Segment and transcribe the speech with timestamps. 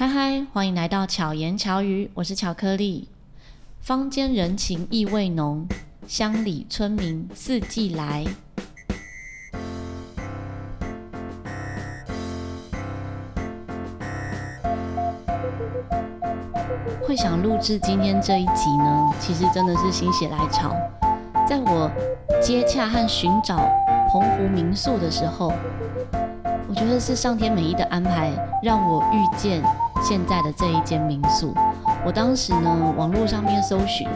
[0.00, 3.06] 嗨嗨，欢迎来到巧言巧语，我是巧克力。
[3.82, 5.68] 坊间人情意味浓，
[6.06, 8.24] 乡里村民四季来。
[17.02, 20.74] 会想录制今天这一集呢，其实真的是心血来潮，
[21.46, 21.90] 在我
[22.40, 23.58] 接洽和寻找
[24.10, 25.52] 澎湖民宿的时候，
[26.66, 28.32] 我觉得是上天美意的安排，
[28.62, 29.62] 让我遇见。
[30.02, 31.54] 现在的这一间民宿，
[32.04, 34.08] 我当时呢，网络上面搜寻，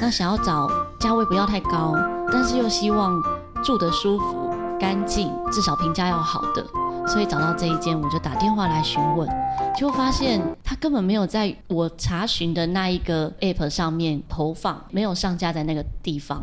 [0.00, 1.94] 那想要找价位不要太高，
[2.32, 3.22] 但是又希望
[3.62, 6.66] 住得舒服、干净，至少评价要好的，
[7.06, 9.28] 所以找到这一间，我就打电话来询问，
[9.74, 16.42] 结果发现他根本没有在我查询的那一个 app 上面投放，没有上架在那个地方。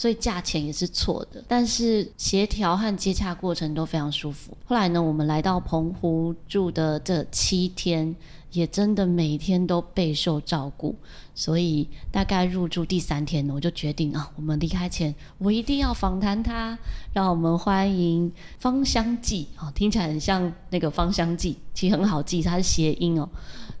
[0.00, 4.56] 所以价钱也是错的，但是协调和接洽过程都非常舒服。
[4.64, 8.16] 后来呢，我们来到澎湖住的这七天，
[8.50, 10.96] 也真的每天都备受照顾。
[11.34, 16.78] 所以大概入住第三天呢，我就决定啊，我们离开前我一定要访谈他。
[17.12, 23.28] 让我们欢迎芳香剂啊，听起来很像那个芳香剂，其实很好记，它是谐音哦。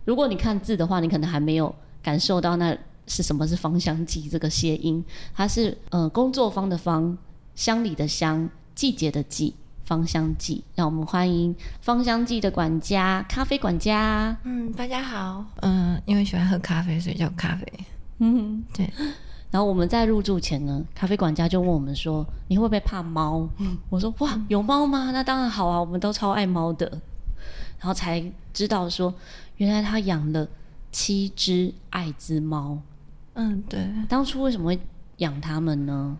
[0.04, 2.76] 如果你看字的话，你可能还没有感受到那。
[3.06, 4.28] 是什么是芳香剂？
[4.28, 7.16] 这个谐音，它是呃工作方的坊，
[7.54, 10.62] 乡里的乡，季节的季，芳香剂。
[10.74, 14.36] 让我们欢迎芳香剂的管家，咖啡管家。
[14.44, 15.44] 嗯，大家好。
[15.62, 17.66] 嗯，因为喜欢喝咖啡，所以叫咖啡。
[18.18, 18.90] 嗯，对。
[19.50, 25.10] 然后我们在入住前呢，咖啡管家就问我们说：“你会不会怕猫？”嗯，我说：“哇，有猫吗？
[25.10, 26.86] 那当然好啊，我们都超爱猫的。”
[27.80, 28.22] 然后才
[28.54, 29.12] 知道说，
[29.56, 30.46] 原来他养了
[30.92, 32.78] 七只爱滋猫。
[33.40, 33.80] 嗯，对。
[34.06, 34.78] 当初为什么会
[35.16, 36.18] 养它们呢？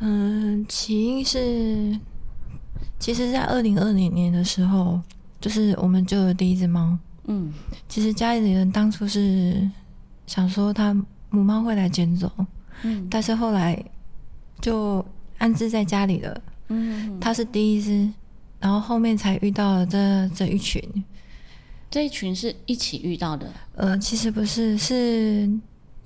[0.00, 1.98] 嗯，起因是，
[2.98, 5.00] 其实，在二零二零年的时候，
[5.40, 6.98] 就是我们就有第一只猫。
[7.24, 7.50] 嗯，
[7.88, 9.66] 其实家里人当初是
[10.26, 10.94] 想说，它
[11.30, 12.30] 母猫会来捡走。
[12.82, 13.82] 嗯，但是后来
[14.60, 15.02] 就
[15.38, 16.42] 安置在家里了。
[16.68, 18.06] 嗯，它是第一只，
[18.58, 20.82] 然后后面才遇到了这这一群。
[21.90, 23.50] 这一群是一起遇到的？
[23.76, 25.50] 呃，其实不是，是。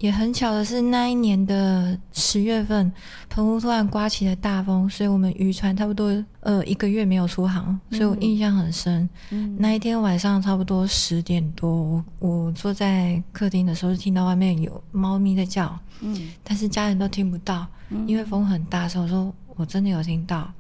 [0.05, 2.93] 也很巧的是，那一年的十月份，
[3.31, 9.09] 澎湖突然刮起了大风，所以我们渔船差不多呃一个月没有出航，所以我印象很深。
[9.31, 17.67] 嗯、那一天晚上差不多十点多，我我坐在客厅的时候，就听到外面有猫咪在叫，嗯，但是家人都听不到，
[18.07, 20.53] 因为风很大，所以我说我真的有听到，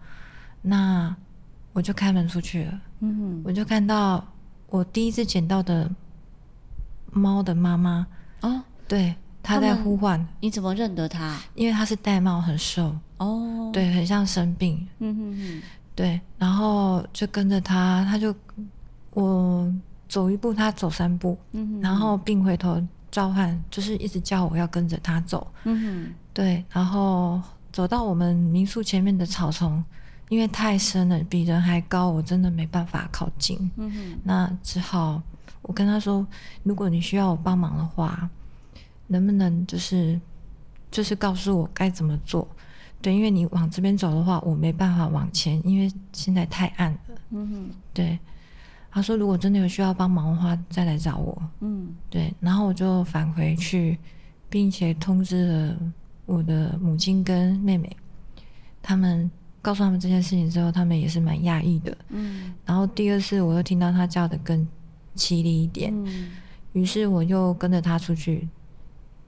[0.62, 1.14] 那
[1.74, 4.26] 我就开门出去了，嗯，我就看到
[4.70, 5.90] 我第一次捡到的
[7.12, 8.06] 猫的妈妈
[8.40, 9.14] 啊，对。
[9.44, 11.38] 他在呼唤，你怎么认得他？
[11.54, 14.88] 因为他是玳瑁，很瘦哦，对，很像生病。
[15.00, 15.62] 嗯哼哼，
[15.94, 18.34] 对，然后就跟着他，他就
[19.12, 19.70] 我
[20.08, 25.46] 走一步，他走三步，嗯哼，然后并回头召唤，就是一直叫我要跟着他走。
[25.64, 27.38] 嗯哼，对，然后
[27.70, 29.84] 走到我们民宿前面的草丛，
[30.30, 33.70] 因为太深了，比人还高，我真的没办法靠近。
[33.76, 35.20] 嗯哼，那只好
[35.60, 36.26] 我跟他说，
[36.62, 38.26] 如果你需要我帮忙的话。
[39.06, 40.20] 能不能就是
[40.90, 42.46] 就是告诉我该怎么做？
[43.02, 46.98] 对，因为你往这边走的话，我没办法往前，因为现在太暗了。
[47.30, 48.18] 嗯哼，对。
[48.90, 51.42] 他说如果真的有需要帮忙的话，再来找我。
[51.60, 52.32] 嗯，对。
[52.40, 53.98] 然后我就返回去，
[54.48, 55.76] 并且通知了
[56.26, 57.94] 我的母亲跟妹妹，
[58.80, 61.94] 他们告诉他们这件事情之后，他们也是蛮讶异的。
[62.08, 62.54] 嗯。
[62.64, 64.66] 然后第二次我又听到他叫的更
[65.16, 66.30] 凄厉一点，嗯，
[66.72, 68.48] 于是我又跟着他出去。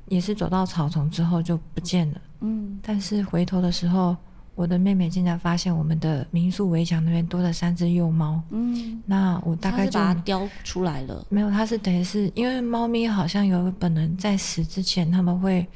[0.08, 2.20] 也是走到草丛之后就不见了。
[2.40, 4.16] 嗯，但是回头的时候，
[4.54, 8.40] 我的妹妹竟然发现我们的民宿围墙那边多了三只幼猫。
[8.50, 11.26] 嗯，那我大概就把它叼出来了。
[11.28, 15.66] 没有，它是等于是因为猫咪好像有个本能，在死之前他们会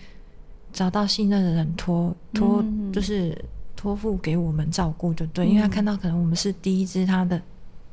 [0.72, 3.36] 找到信任的人托托，就是
[3.74, 5.48] 托付给我们照顾，就对。
[5.48, 7.42] 因为他看到可能我们是第一只他的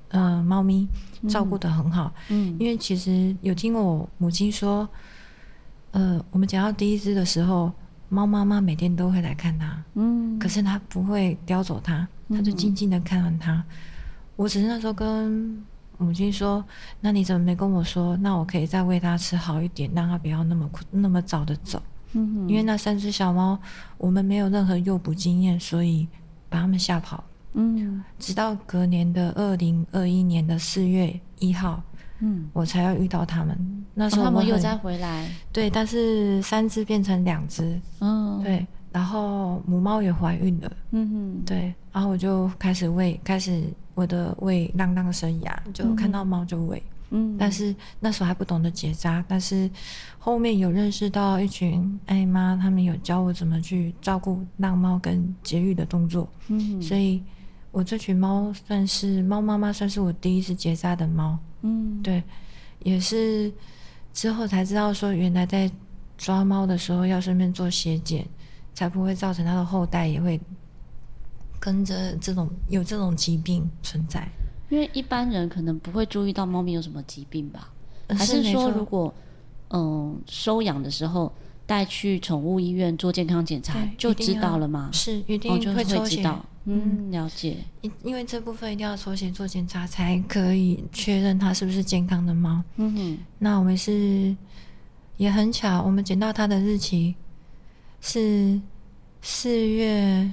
[0.10, 0.88] 呃猫咪，
[1.28, 2.14] 照顾的很好。
[2.30, 4.88] 嗯，因为其实有听过我母亲说。
[5.92, 7.72] 呃，我们捡到第一只的时候，
[8.10, 13.54] 猫妈妈每天都会来看它，嗯，可是它不会叼走它，它就静静的看着它。
[13.54, 13.64] 嗯、
[14.36, 15.64] 我只是那时候跟
[15.98, 16.64] 母亲说
[17.02, 18.16] ：“那你怎么没跟我说？
[18.18, 21.82] 那我可以再喂它吃好一点，让它不要那么那么早的走。”
[22.14, 23.58] 嗯哼，因为那三只小猫，
[23.98, 26.08] 我们没有任何诱捕经验，所以
[26.50, 27.24] 把它们吓跑。
[27.54, 31.82] 嗯，直到隔年的二零二一年的四月一号。
[32.20, 33.58] 嗯，我才要遇到他们。
[33.94, 43.64] 那时候、哦、他们又再回来，对，但是三只变成两只，嗯，对，然后母猫也怀孕了，嗯哼，对，然后我就开始喂，开始
[43.96, 49.68] 我的喂浪浪生涯，就看到猫就喂，嗯，但是那时候还不懂得结扎，但是
[50.20, 57.24] 后面有认识到一群爱妈，他们有教我怎么去照顾浪猫跟节育的动作，嗯，所以
[57.78, 62.24] 我这群猫算是猫妈妈，算是我第一次结扎的猫，嗯，对，
[62.80, 63.54] 也是
[64.12, 65.70] 之后才知道说，原来在
[66.18, 68.26] 抓猫的时候要顺便做血检，
[68.74, 70.42] 才不会造成它的后代也会
[71.60, 74.28] 跟着这种有这种疾病存在。
[74.70, 77.70] 因为一般人可能不会注意到猫咪有什么疾病吧？
[78.10, 79.14] 还是说，如果
[79.70, 81.32] 嗯收养的时候
[81.68, 84.90] 带去宠物医院做健康检查就知道了吗？
[84.92, 86.28] 是一定会抽血。
[86.70, 87.58] 嗯，了解。
[87.82, 92.62] 因因为这部分一定要抽血做检查才可以确认它是不是健康的猫。
[92.76, 93.18] 嗯哼。
[93.40, 94.36] 那我们是
[95.16, 97.16] 也很巧，我们捡到它的日期
[98.02, 98.60] 是
[99.22, 100.30] 四月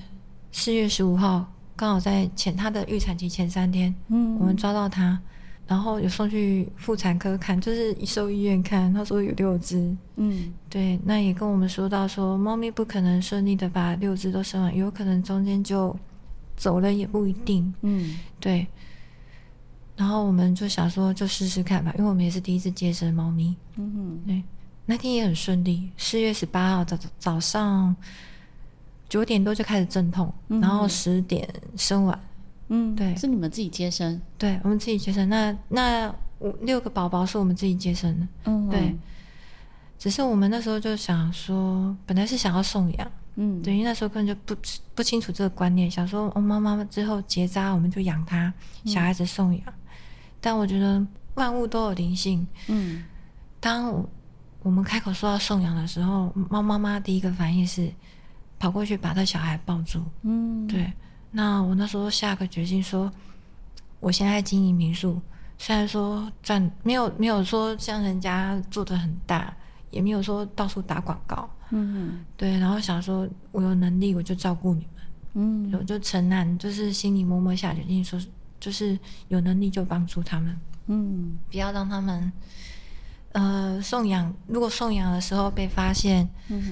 [0.51, 1.47] 四月十五号。
[1.77, 5.19] 刚好在前它的预产期前三天，嗯，我们抓到它，
[5.67, 15.95] 然后有送去妇产科看，就是兽医院看，他说有六只，嗯，对，那也跟我们说到说，猫咪不可能顺利的把六只都生完，有可能中间就
[16.57, 18.67] 走了也不一定，嗯，对，
[19.97, 24.43] 然后我们就想说就试试看吧，因为我们也是第一次接生猫咪，嗯哼，对，
[24.87, 27.95] 那天也很顺利，四月十八号早早上。
[29.07, 31.47] 九点多就开始阵痛，嗯、然后十点
[31.77, 32.19] 生完。
[32.69, 34.21] 嗯，对，是你们自己接生？
[34.37, 35.29] 对，我们自己接生。
[35.29, 38.27] 那那五六个宝宝是我们自己接生的。
[38.47, 38.97] 嗯，对。
[39.99, 43.13] 只是我们那时候就想说，本来是想要送养。
[43.37, 44.61] 嗯，对，因为那时候根本就不
[44.95, 48.53] 不清楚这个观念，想说，哦，妈妈之后结扎，我们就养它，
[48.85, 49.63] 小孩子送养。
[49.67, 49.73] 嗯、
[50.41, 51.05] 但我觉得
[51.35, 52.47] 万物都有灵性。
[52.69, 53.05] 嗯，
[53.61, 54.05] 当
[54.63, 57.93] 我们开口说要送养的时候，猫妈妈第一个反应是。
[58.57, 60.91] 跑过去把他小孩抱住，嗯，对。
[61.33, 63.13] 那我那时候下个决心说，
[64.01, 65.21] 我现在经营民宿，
[65.59, 69.55] 虽然说赚没有没有说像人家做的很大，
[69.91, 72.59] 也没有说到处打广告，嗯哼，对。
[72.59, 75.03] 然后想说我有能力我就照顾你们，
[75.35, 78.19] 嗯，我就承担，就是心里默默下决定说，
[78.59, 78.99] 就是
[79.29, 80.57] 有能力就帮助他们，
[80.87, 82.33] 嗯，不要让他们，
[83.33, 84.33] 呃，送养。
[84.47, 86.29] 如果送养的时候被发现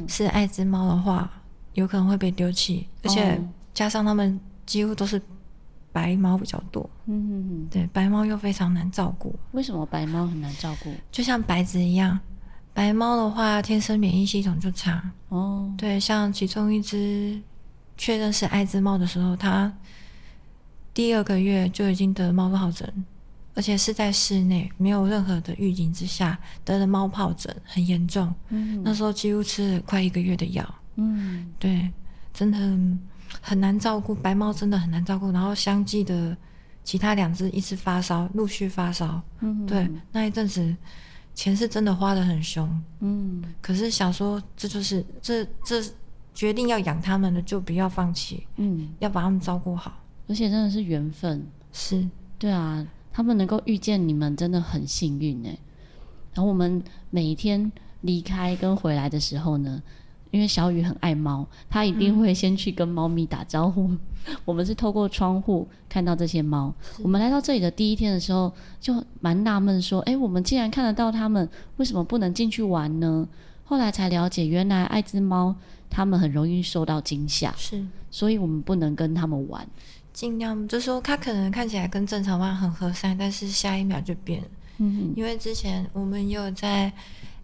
[0.08, 1.30] 是爱滋猫的话。
[1.74, 3.40] 有可能会被丢弃，而且
[3.72, 5.18] 加上他们几乎都是
[5.90, 6.86] 白猫比较多。
[7.06, 9.34] 嗯哼哼，对，白猫又非常难照顾。
[9.52, 10.92] 为什么白猫很难照顾？
[11.10, 12.20] 就像白子一样，
[12.74, 15.02] 白猫的话天生免疫系统就差。
[15.28, 17.40] 哦，对，像其中一只
[17.96, 19.72] 确认是艾滋猫的时候，它
[20.94, 23.04] 第二个月就已经得猫疱疹，
[23.54, 28.34] 而且是在室内没有任何的预警之下得了猫疱疹，很严重。
[28.48, 30.74] 嗯，那时候几乎吃了快一个月的药。
[30.96, 31.90] 嗯，对，
[32.34, 32.58] 真的
[33.40, 35.30] 很难照顾白猫，真的很难照顾。
[35.30, 36.36] 然后相继的
[36.84, 39.22] 其他两只一直发烧，陆续发烧。
[39.40, 40.74] 嗯，对，那一阵子
[41.34, 42.82] 钱是真的花的很凶。
[43.00, 45.82] 嗯，可是想说，这就是这这
[46.34, 48.46] 决定要养他们的，就不要放弃。
[48.56, 49.98] 嗯，要把他们照顾好。
[50.28, 52.08] 而且真的是缘分，是
[52.38, 55.58] 对啊，他们能够遇见你们，真的很幸运哎。
[56.32, 57.70] 然后我们每一天
[58.02, 59.82] 离开跟回来的时候呢，
[60.32, 63.88] 因为小雨很爱猫，他一定会先去跟猫咪打招呼。
[63.88, 63.98] 嗯、
[64.46, 66.74] 我们是透过窗户看到这些猫。
[67.02, 68.50] 我们来到这里的第一天的时候，
[68.80, 71.46] 就蛮纳闷，说：“哎，我们既然看得到它们，
[71.76, 73.28] 为什么不能进去玩呢？”
[73.62, 75.54] 后来才了解，原来爱滋猫
[75.90, 79.66] 它们很容易受到惊吓，是，所以我们不能跟它们玩。
[80.14, 84.48] 尽量就说，它可能看起来跟正常猫很和善，但是下一秒就变了。
[84.78, 86.90] 嗯，因为之前我们也有在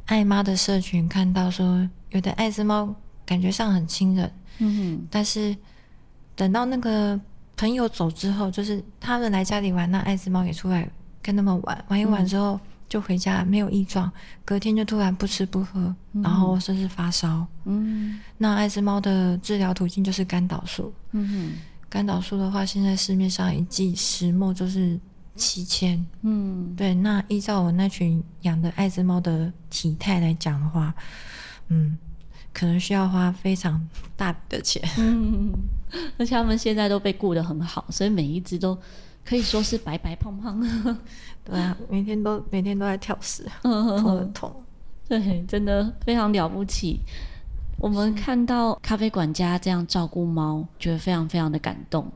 [0.06, 1.86] 爱妈的社群看到说。
[2.10, 2.94] 有的艾滋猫
[3.26, 5.54] 感觉上很亲人，嗯哼，但是
[6.34, 7.20] 等到那个
[7.56, 10.88] 朋友走之后，就是他们来家里玩，那艾滋猫也出来
[11.20, 14.10] 跟他们玩，玩一玩之后就回家，没有异状，
[14.44, 21.52] 隔天就突然不吃不喝，然后甚至发烧，嗯，那艾滋猫的治疗途径就是肝导素，嗯哼，
[21.90, 24.98] 肝导素的话，现在市面上一剂十 ml 就是
[25.36, 30.94] 七千，嗯，对，那依照我那群养的艾滋猫的体态来讲的话。
[31.68, 31.96] 嗯，
[32.52, 33.80] 可能需要花非常
[34.16, 34.82] 大的钱。
[34.98, 35.52] 嗯，
[36.18, 38.76] 而且他们现在都被顾得很好，所以每一只都
[39.24, 40.60] 可以说是白白胖胖。
[41.44, 44.54] 对啊，每天都每天都在跳屎， 头很痛。
[45.08, 47.00] 对，真的非常了不起。
[47.78, 52.10] 我们看到咖啡管家这样照顾猫，觉得非常非常的感动。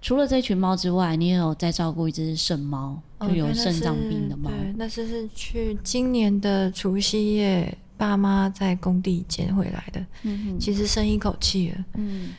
[0.00, 4.50] 除了这群猫之外，你也有在照顾一只肾猫，就有肾脏病的猫。
[4.50, 7.76] 对，那是是去今年的除夕夜。
[7.98, 11.84] 爸妈在工地捡回来的，嗯，其实生一口气了。
[11.94, 12.30] 嗯，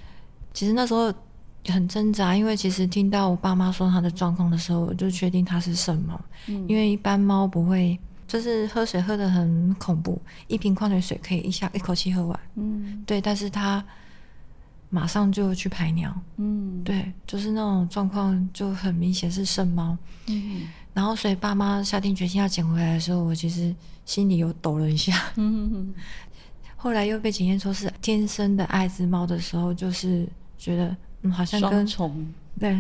[0.54, 1.14] 其实那时候
[1.68, 6.20] 很挣扎，因为其实听到我爸妈说他的状况的时候，我就确定他是肾猫。
[6.48, 12.40] 嗯，因为一般猫不会，就是喝水喝得很恐怖，一瓶矿泉水可以一下一口气喝完。
[12.56, 13.84] 嗯，对，但是他
[14.90, 16.12] 马上就去排尿。
[16.38, 19.96] 嗯，对，就是那种状况就很明显是肾猫。
[20.28, 20.62] 嗯，
[20.94, 23.76] 然后所以爸妈下定决心要捡回来的时候，我其实
[24.10, 25.14] 心里有抖了一下。
[25.36, 25.94] 嗯嗯。
[26.76, 30.96] 后来又被检验出是天生的爱滋猫的时候，就是觉得。
[31.22, 32.26] 嗯，好像跟虫
[32.58, 32.74] 对，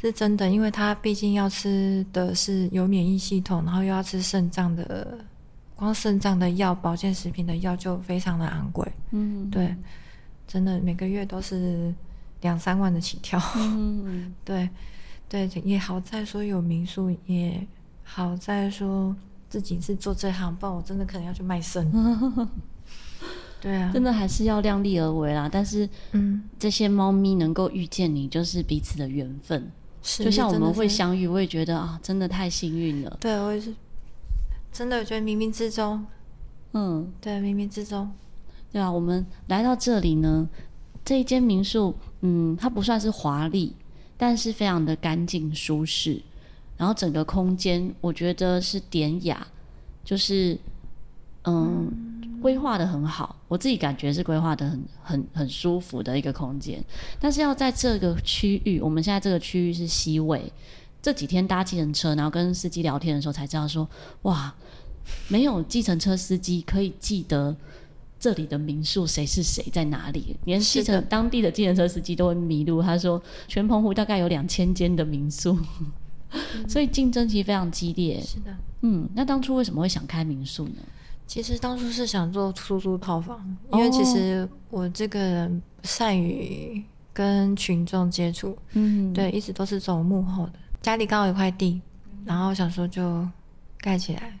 [0.00, 5.16] 是真的，因为他毕竟要吃的是有免疫系统，然后又要吃肾脏的，
[5.76, 8.84] 光肾脏的药、保健食品的药就非常的昂贵。
[9.12, 9.72] 嗯，对，
[10.48, 11.94] 真的每个月都是
[12.40, 13.40] 两三万的起跳。
[13.54, 14.68] 嗯， 对，
[15.28, 17.64] 对，也好在说有民宿，也
[18.02, 19.14] 好在说
[19.54, 21.88] 自己是做这行，不然我真的可能要去卖身。
[23.62, 25.48] 对啊，真的还是要量力而为啦。
[25.50, 29.70] 但是，嗯，这些猫咪能够遇见你，就是彼此的缘分。
[30.02, 33.16] 是，就像我们会相遇，我也觉得啊，真的太幸运了。
[33.20, 33.72] 对，我也是，
[34.72, 36.04] 真的我觉得冥冥之中，
[36.72, 38.10] 嗯，对，冥冥之中，
[38.72, 40.48] 对啊，我们来到这里呢，
[41.04, 43.76] 这一间民宿，嗯，它不算是华丽，
[44.16, 46.20] 但是非常的干净舒适。
[46.76, 49.46] 然后整个空间，我觉得是典雅，
[50.04, 50.58] 就是，
[51.44, 51.88] 嗯。
[51.90, 56.78] 嗯规划的很好，我自己感觉是规划的很很很舒服的一个空间。
[57.18, 60.52] 但是要在这个区域，我们现在这个区域是西位。
[61.00, 63.88] 这几天搭计程车，然后跟司机聊天的时候才知道说，
[64.22, 64.54] 哇，
[65.28, 67.56] 没有计程车司机可以记得
[68.20, 72.82] 这里的民宿谁是谁在哪里，连计程当地的计程车司机都会迷路。
[72.82, 75.56] 他说，全澎湖大概有两千间的民宿，
[76.68, 78.20] 所以竞争其实非常激烈。
[78.20, 80.82] 是的，嗯，那当初为什么会想开民宿呢？
[81.26, 86.82] 其实当初是想做出租套房，因为其实我这个人善于
[87.14, 90.52] 跟群众接触，嗯，对，一直都是走幕后的。
[90.82, 91.80] 家里刚好有块地，
[92.26, 93.26] 然后想说就
[93.78, 94.38] 盖起来，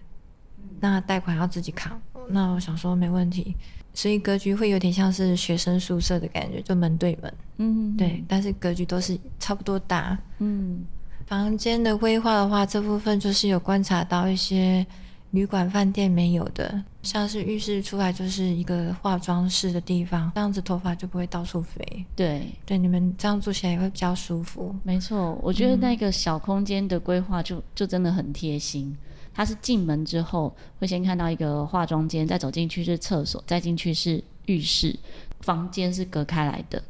[0.78, 1.98] 那贷款要自己扛，
[2.28, 3.56] 那我想说没问题，
[3.94, 10.84] 所以格局会有点像是学生宿舍的感觉，就门对门，嗯，对，但是格局都是差不多大，嗯，
[11.26, 14.86] 房间的规划的话，这部分就是有观察到一些。
[15.30, 21.84] 旅馆、饭店没有的，像是浴室出来就是一个化妆室的地方，这样子头发就不会到处飞。
[22.14, 24.72] 对，对，你们这样住起来也会比较舒服。
[24.84, 28.96] 没错，我觉得那个小空间的规划就就真的很贴心。
[29.34, 34.96] 它是进门之后会先看到一个化妆间，再走进去是厕所，再进去是浴室，
[35.40, 36.80] 房间是隔开来的。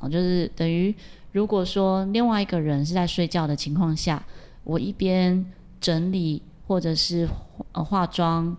[0.00, 0.94] 哦，就是等于
[1.34, 4.24] 如果说另外一个人是在睡觉的情况下，
[4.62, 5.44] 我一边
[5.78, 6.40] 整理。
[6.66, 7.28] 或者是
[7.72, 8.56] 呃化妆、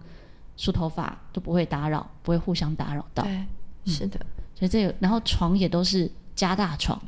[0.55, 3.23] 梳头发都不会打扰，不会互相打扰到。
[3.23, 3.43] 对，
[3.91, 4.19] 是的。
[4.19, 7.01] 嗯、所以这个，然后床也都是加大床。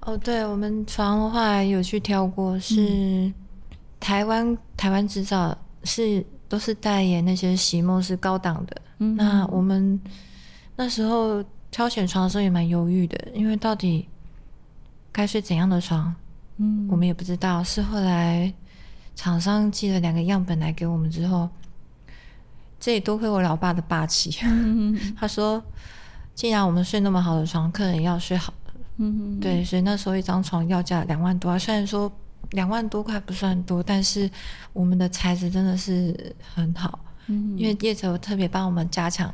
[0.00, 3.32] 哦，对，我们床的话有去挑过，是
[3.98, 8.76] 台湾、嗯、台湾制造，是都是代言那些席梦是高档的。
[8.98, 9.98] 嗯，那我们
[10.76, 14.06] 那时候挑选床的时候也蛮犹豫的，因为到底
[15.12, 16.14] 该睡怎样的床，
[16.56, 17.62] 嗯，我们也不知道。
[17.62, 18.52] 是后来。
[19.14, 21.46] 厂商寄了两个样本来给我们之后，
[22.80, 24.34] 这也多亏我老爸的霸气。
[24.42, 25.62] 嗯、 他说
[26.34, 28.72] ：“既然我们睡那么好的床，客人也要睡好的。
[28.96, 31.58] 嗯”对，所以那时候一张床要价两万多啊。
[31.58, 32.10] 虽然说
[32.52, 34.28] 两万多块不算多，但是
[34.72, 36.98] 我们的材质真的是很好。
[37.26, 39.30] 嗯、因为业者有特别帮我们加强。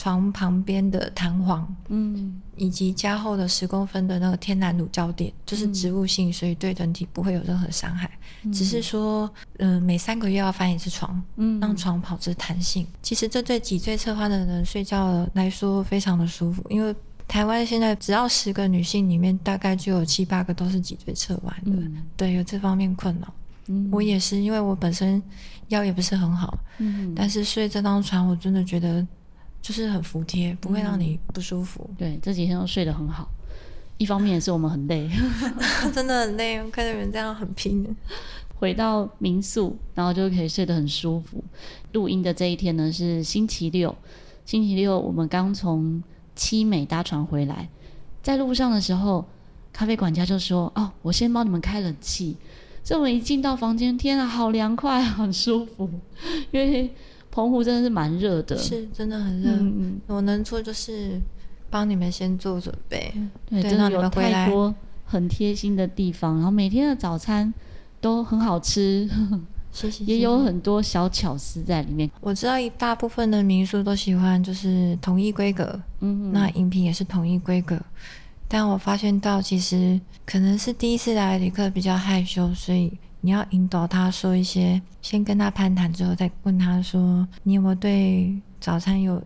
[0.00, 8.10] 床旁边的弹簧，嗯，以及加厚的十公分的那个天然乳胶垫，就是植物性，所以对人体不会有任何伤害。
[8.42, 12.86] 嗯、只是说，嗯、呃，每三个月要翻一次床，嗯，让床保持弹性。
[13.02, 16.96] 其实这对脊椎侧弯的人睡觉来说非常的舒服，因为
[17.28, 23.34] 台湾现在只要十个女性里面，大概就有七八个都是脊椎侧弯的，嗯、对，有这方面困扰。
[23.66, 25.22] 嗯，我也是，因为我本身
[25.68, 29.06] 腰也不是很好，嗯，但是睡这张床，我真的觉得。
[29.62, 31.84] 就是很服帖，不会让你不舒服。
[31.90, 33.28] 嗯、对，这几天都睡得很好。
[33.98, 35.08] 一方面也是我们很累，
[35.92, 36.56] 真的很累。
[36.62, 37.94] 我看到人这样很拼。
[38.56, 41.44] 回到民宿，然后就可以睡得很舒服。
[41.92, 43.94] 录音的这一天呢是星期六，
[44.46, 46.02] 星期六我们刚从
[46.34, 47.68] 七美搭船回来，
[48.22, 49.26] 在路上的时候，
[49.72, 52.36] 咖啡管家就说：“哦，我先帮你们开冷气。”
[52.82, 55.90] 所以我们一进到房间，天啊，好凉快，很舒服，
[56.50, 56.90] 因为。
[57.30, 59.50] 澎湖真的是蛮热的，是真的很热。
[59.52, 61.20] 嗯，我能做就是
[61.70, 63.12] 帮你们先做准备，
[63.48, 66.34] 对，真的有太多很贴心的地方。
[66.36, 67.52] 然后每天的早餐
[68.00, 69.08] 都很好吃，
[69.70, 70.04] 谢谢。
[70.04, 72.10] 也有很多小巧思在里面。
[72.20, 77.80] 我知道一大部分的民宿都喜欢就是统一规格，嗯，那饮品也是统一规格。
[78.48, 89.22] 但我发现到其实可能是第一次来的旅客比较害羞，所以你要引导他说一些，先跟他攀谈之后再问他说，你有没有对早餐有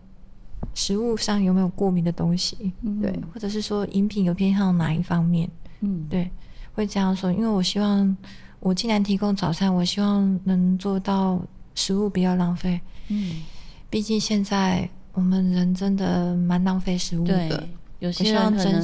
[0.74, 2.72] 食物上有没有过敏的东西？
[2.82, 5.48] 嗯、对，或者是说饮品有偏向哪一方面？
[5.80, 6.30] 嗯，对，
[6.72, 8.16] 会这样说，因为我希望
[8.60, 11.40] 我既然提供早餐，我希望能做到
[11.74, 12.80] 食物不要浪费。
[13.08, 13.42] 嗯，
[13.90, 17.48] 毕竟现在我们人真的蛮浪费食物的。
[17.48, 17.68] 对，
[18.00, 18.82] 有些人可能，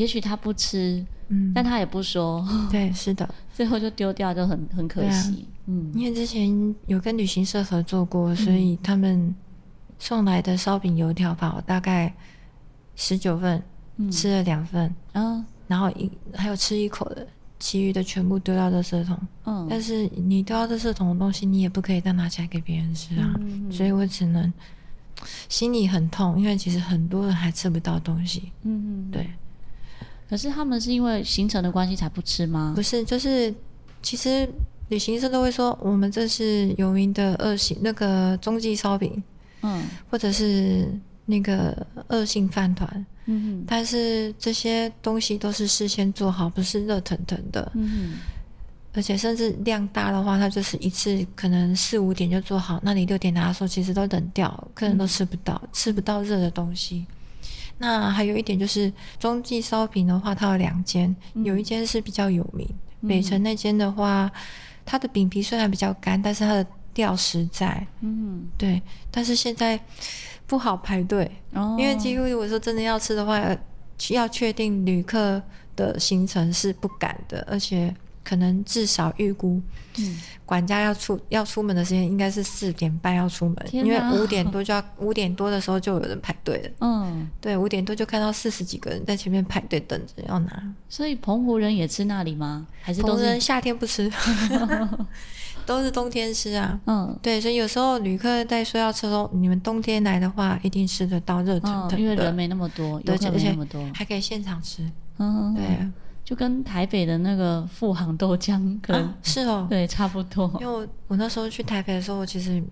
[0.00, 2.42] 也许他不吃，嗯，但他也不说。
[2.70, 5.46] 对，是的， 最后就丢掉，就很很可惜。
[5.46, 9.34] 啊、嗯，因为之前有跟旅行社合作过，所以他们
[9.98, 12.10] 送来的烧饼油条吧，我大概
[12.96, 13.62] 十九份，
[13.98, 15.44] 嗯、吃了两份，嗯。
[15.68, 17.26] 然后一还有吃一口的，
[17.58, 19.18] 其余的全部丢到垃圾桶。
[19.44, 23.34] 嗯，但是你丢到垃圾桶的东西，你也不可以再拿起来给别人吃啊。
[23.38, 24.50] 嗯嗯，所以我只能
[25.50, 28.50] 心里很痛，因为其实很多人还吃不到东西。
[28.62, 29.28] 嗯嗯，对。
[30.30, 32.72] 可是他们是因为行程的关系才不吃吗？
[32.76, 33.52] 不是，就是
[34.00, 34.48] 其实
[34.88, 39.20] 旅行社都会说，我们这是有名的恶性那个中记烧饼，
[39.62, 40.88] 嗯，或者是
[41.26, 43.06] 那个恶性饭团。
[43.26, 47.72] 嗯，但是这些东西都是事先做好，不是热腾腾的。
[47.74, 48.14] 嗯，
[48.92, 57.04] 而且甚至量大的话，它就是一次可能四五点就做好，那你六点拿的时候，其实都冷掉，客人都吃不到，嗯、吃不到热的东西。
[57.80, 62.64] 那还有一点就是，中记烧饼的话，它有两间，有一间是比较有名，
[63.00, 64.30] 嗯、北城那间的话，
[64.86, 67.86] 它的饼皮虽然比较干，但是它的料实在。
[68.00, 69.80] 嗯，对，但是现在。
[70.46, 73.40] 不好排队，哦、因为几乎如果说真的要吃的话，
[74.08, 75.40] 要确定旅客
[75.76, 77.94] 的行程是不赶的，而且
[78.30, 79.60] 可能至少预估，
[79.98, 90.62] 嗯，管家要出要出门的时间应该是四点半要出门，因为五点多就要五点多的时候就有人排队了，嗯，对，五点多就看到四十几个人在前面排队等着要拿。
[90.88, 92.68] 所以澎湖人也吃那里吗？
[92.80, 94.08] 还是都是澎湖人夏天不吃？
[95.66, 103.56] 都是冬天吃啊，嗯，对，所以有时候旅客在说要吃的时候，你们冬天来的话，一定吃得到热腾腾的，因为人没那么多，对，而且
[103.92, 104.88] 还可以现场吃，
[105.18, 105.64] 嗯，对，
[106.30, 110.48] 就跟台北的那个富航豆浆 可能是哦，对，差不多。
[110.60, 112.62] 因为我我那时候去台北的时候，我其实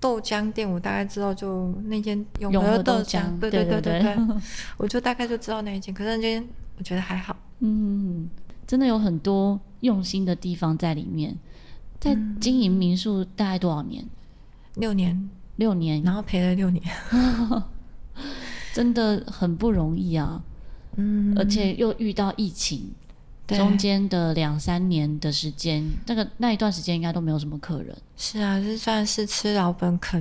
[0.00, 4.16] 豆浆店我大概知道，就那间永和豆浆，对对对对对，
[4.78, 6.42] 我就大概就知道那一间，可是那间
[6.78, 8.26] 我觉得还好， 嗯，
[8.66, 11.36] 真的有很多用心的地方在里面。
[12.00, 14.02] 在经营民宿大概多少年？
[14.76, 16.82] 六年，六年，然后赔了六年，
[18.72, 20.42] 真的很不容易啊。
[20.96, 22.90] 嗯，而且又遇到疫情，
[23.46, 27.96] 对中间的两三年的时间，那个那一段时间应该都没有什么客人。
[28.16, 30.20] 是啊，这算是吃老本坑，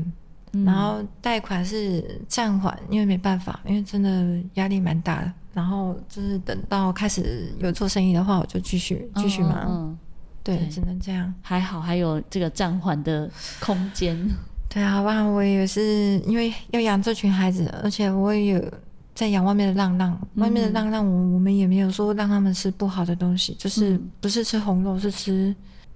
[0.53, 5.31] 嗯、然后贷款是暂缓，因为没办法，因为真的压力蛮大的。
[5.53, 9.65] 然后就是等到开始有做生意的话，我就继续继续忙。
[9.67, 9.99] 嗯嗯嗯
[10.43, 11.33] 对，对只能这样。
[11.41, 14.15] 还好还有这个暂缓的空间。
[14.69, 18.73] 对啊，不然我也是因为要养这群孩子，而且我也有
[19.17, 20.15] 在养外面的浪浪。
[20.35, 25.55] 嗯、外面的浪浪，我我们也没有说让他们吃不好的东西，就是不是吃红肉，是吃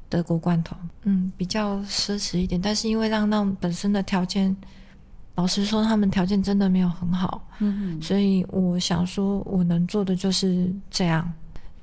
[0.09, 0.75] 德国罐头。
[1.03, 2.59] 嗯，比较奢侈一点。
[2.59, 4.57] 但是因为浪浪本身的条件，
[5.35, 7.47] 老实说，他们条件真的没有很好。
[7.59, 11.31] 嗯哼，所以我想说，我能做的就是这样，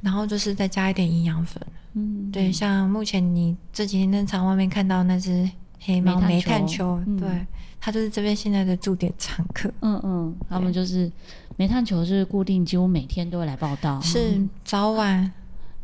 [0.00, 1.62] 然后就是再加一点营养粉。
[1.94, 5.48] 嗯，对，像目前你这几天在场外面看到那只
[5.80, 7.46] 黑猫煤炭球，对，
[7.80, 9.72] 它就是这边现在的驻点常客。
[9.80, 11.10] 嗯嗯，他们就是
[11.56, 15.32] 煤炭球是固定，几乎每天都会来报道，是早晚，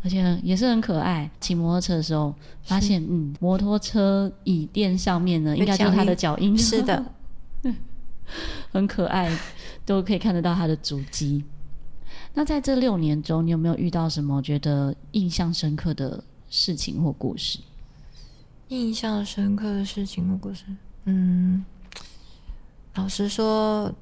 [0.03, 1.31] 而且也是很可爱。
[1.41, 7.05] 骑摩托车的时候发现，嗯，摩托车椅垫上面呢，应该就是它的脚印，是的，
[8.73, 9.31] 很可爱，
[9.85, 11.45] 都可以看得到它的足迹。
[12.35, 17.61] 那在这六年中，你有没有遇到什么觉得印象深刻的事情或故事？
[18.69, 20.65] 印象深刻的事情如果是，
[21.05, 21.65] 嗯，
[22.95, 23.93] 老实说，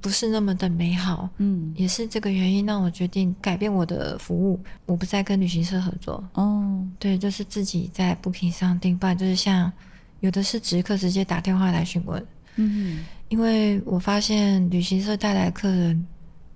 [0.00, 1.28] 不是那么的美好。
[1.38, 6.22] 嗯，也是这个原因让我决定改变我的服务，我不再跟旅行社合作。
[6.34, 9.72] 哦，对，就是自己在 Booking 上订，不然就是像
[10.20, 12.26] 有的是直客直接打电话来询问。
[12.56, 16.06] 嗯，因为我发现旅行社带来客人，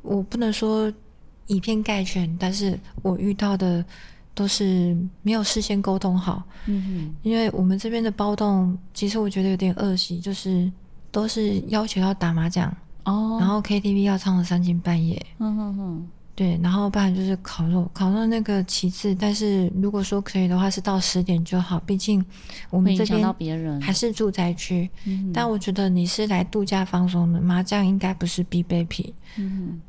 [0.03, 0.93] 我不能说。
[1.51, 3.83] 以偏概全，但是我遇到的
[4.39, 6.41] 都是没有事先沟通好。
[6.67, 10.71] 嗯哼，因为我们这边的包栋，其实我觉得有点恶习，就是
[11.11, 12.73] 都是要求要打麻将
[13.05, 15.21] 哦，然后 KTV 要唱到三更半夜。
[15.39, 22.25] 嗯哼哼，对，然后不然就是烤肉，烤肉那个其次，但是如果说可以的话，是到十点就好，毕竟
[22.71, 24.89] 我们这边还是住宅区。
[25.05, 29.13] 嗯，但我觉得你是来度假放松的，麻将应该不是必备品。
[29.37, 29.81] 嗯哼。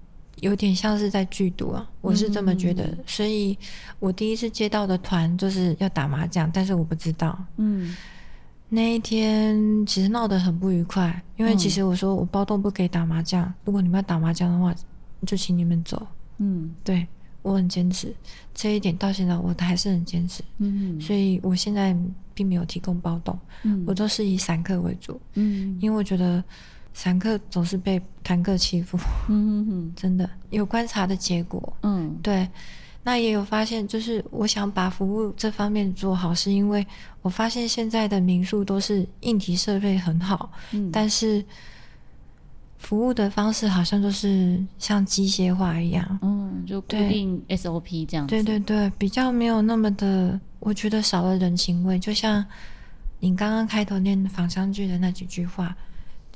[0.41, 2.83] 有点像是在剧毒啊，我是这么觉得。
[2.85, 3.57] 嗯、所以
[3.99, 7.37] 我第一次接到的团就是要打麻将，但是我不知道。
[7.57, 7.95] 嗯，
[8.69, 14.73] 那一天其实闹得很不愉快，因为其实我说我包栋不给打麻将，嗯、如果你们要打麻将的话，
[15.25, 16.05] 就请你们走。
[16.37, 17.05] 嗯，对，
[17.41, 18.13] 我很坚持
[18.53, 20.43] 这一点，到现在我还是很坚持。
[20.57, 21.95] 嗯，所以我现在
[22.33, 25.19] 并没有提供包栋，嗯，我都是以散客为主。
[25.35, 26.43] 嗯，因为我觉得。
[26.93, 28.97] 散客总是被团客欺负，
[29.29, 32.47] 嗯哼，真的有观察的结果，嗯，对，
[33.03, 36.85] 那也有发现，就是我想把服务这方面做好，是因为
[37.21, 41.43] 我发现现在的民宿都是硬体设备很好，嗯，但是
[42.77, 52.45] 服务的方式好像都是像机械化一样，嗯，就固定 SOP 这样子，对对对，比较没有那么的，我觉得少了人情味，就像
[53.19, 55.73] 你刚刚开头念仿香句的那几句话。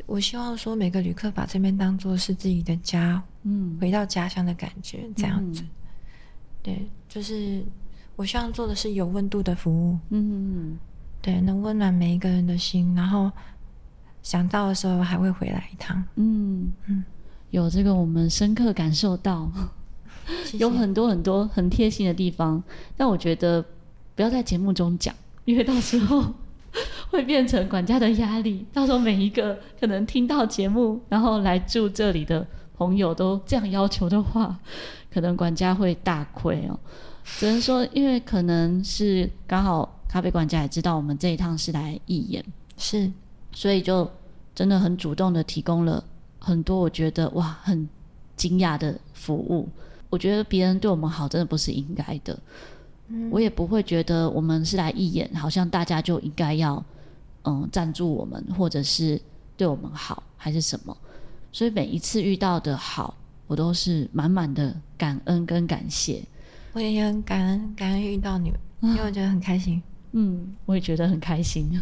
[0.06, 5.62] 我希望说，每个旅客把这边当做是自己的家，嗯，回到家乡的感觉，这样子。
[5.62, 5.70] 嗯、
[6.62, 7.64] 对，就是
[8.16, 10.78] 我希望做的是有温度的服务，嗯，
[11.22, 13.32] 对，能温暖每一个人的心，然后
[14.22, 17.04] 想到的时候还会回来一趟，嗯嗯，
[17.52, 19.50] 有这个我们深刻感受到，
[20.44, 22.62] 谢谢有很多很多很贴心的地方，
[22.98, 23.66] 但我觉得
[24.16, 26.34] 不要在节目中讲，因为到时候。
[27.14, 32.44] 会变成管家的压力，到时候每一个可能听到节目，然后来住这里的
[32.76, 34.60] 朋友都这样要求的话，
[35.14, 36.80] 可能管家会大亏哦。
[37.38, 42.44] 只能说，因为可能是刚好咖啡管家也知道我们这一趟是来义演，
[42.78, 43.12] 是，
[43.52, 44.10] 所以就
[44.56, 46.04] 真的很主动的提供了
[46.40, 47.88] 很多我觉得哇很
[48.36, 49.70] 惊讶的服务。
[50.10, 52.36] 我觉得别人对我们好，真的不是应该的。
[53.30, 56.84] 我也不会觉得我们是来义演，好像大家就应该要
[57.44, 59.20] 嗯赞助我们，或者是
[59.56, 60.96] 对我们好，还是什么。
[61.52, 63.16] 所以每一次遇到的好，
[63.48, 66.24] 我都是满满的感恩跟感谢。
[66.74, 69.82] 我也很感恩，感恩遇到你们， 因为我觉得很开心。
[70.12, 71.80] 嗯，我也觉得很开心。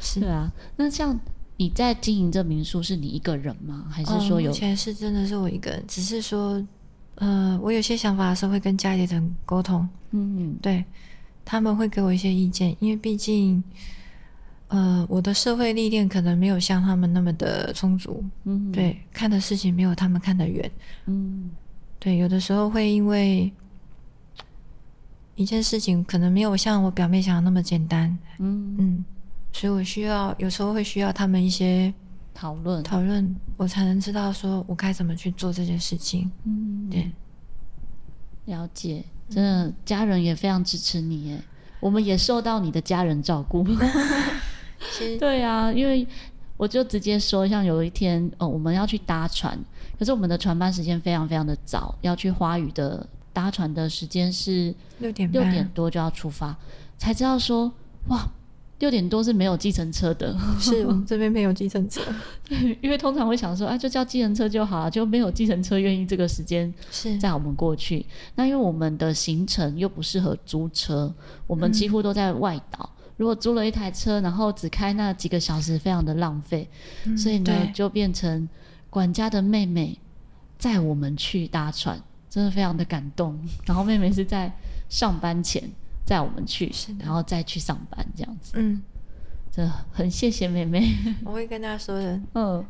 [0.00, 1.18] 是啊，那像
[1.56, 3.86] 你在经营这民宿，是你一个人吗？
[3.90, 4.50] 还是说有？
[4.50, 6.66] 以前是真的是我一个人，只是说。
[7.20, 10.84] 呃，我有些想法的时候会跟家里人沟通，嗯，对，
[11.44, 13.60] 他们会给我一些意见，因为毕竟，
[14.68, 20.70] 呃，我的社会历练可能没有像他们那么的充足，嗯，对，看的事情没有他们看得远，
[21.06, 21.50] 嗯，
[21.98, 23.52] 对，有的时候会因为
[25.34, 29.04] 一件事情可能没有像我表妹想的那么简单，嗯嗯，
[29.52, 31.92] 所以我需要有时候会需要他们一些。
[32.40, 36.30] 讨论讨论，我才能知道说我该怎么去做这件事情。
[36.44, 37.10] 嗯，对，
[38.44, 41.42] 了解，真的家人也非常支持你耶。
[41.80, 43.66] 我们也受到你的家人照顾。
[45.18, 46.06] 对啊，因为
[46.56, 49.58] 我就直接说，像有一天哦，我们要去搭船，
[49.98, 56.56] 可是我们的船班时间非常非常的早，要去花屿的搭船的时间是六点六点多就要出发，
[56.96, 57.72] 才知道说
[58.08, 58.28] 哇。
[58.78, 62.00] 六点多是没有计程车的，是我们这边没有计程车。
[62.48, 68.06] 对， 因为通常会想说，啊，就叫计程车就好了，就没有计程车愿意这个时间是载我们过去。
[68.36, 71.12] 那因为我们的行程又不适合租车，
[71.48, 72.88] 我们几乎都在外岛。
[72.97, 76.66] 嗯、如果租了一台车，然后只开那几个小时，非常的浪费。
[77.04, 78.48] 嗯、所以呢，就变成
[78.88, 79.98] 管家的妹妹
[80.58, 82.00] 载我们去搭船，
[82.30, 83.38] 真的非常的感动。
[83.66, 84.50] 然后妹妹是在
[84.88, 85.62] 上班前。
[86.08, 88.52] 载我们去，然后再去上班这样子。
[88.54, 88.82] 嗯，
[89.52, 90.96] 这很谢谢妹妹。
[91.22, 92.18] 我会跟她说的。
[92.32, 92.64] 嗯，